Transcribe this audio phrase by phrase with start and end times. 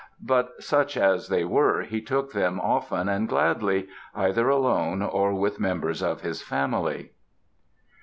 [0.23, 5.59] But such as they were he took them often and gladly, either alone or with
[5.59, 7.11] members of his family.